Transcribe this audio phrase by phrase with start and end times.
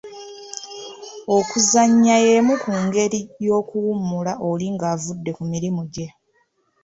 [1.37, 6.07] Okuzannya y’emu ku ngeri y’okuwummula oli ng’avudde ku mirimu gye.